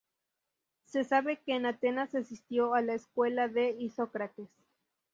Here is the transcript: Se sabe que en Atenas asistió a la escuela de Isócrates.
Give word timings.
Se 0.85 1.03
sabe 1.03 1.37
que 1.43 1.53
en 1.53 1.67
Atenas 1.67 2.15
asistió 2.15 2.73
a 2.73 2.81
la 2.81 2.95
escuela 2.95 3.47
de 3.47 3.69
Isócrates. 3.77 4.49